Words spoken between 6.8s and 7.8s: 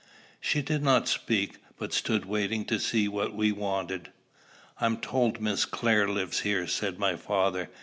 my father.